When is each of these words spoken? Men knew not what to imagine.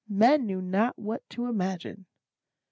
Men 0.09 0.47
knew 0.47 0.63
not 0.63 0.97
what 0.97 1.29
to 1.29 1.45
imagine. 1.45 2.07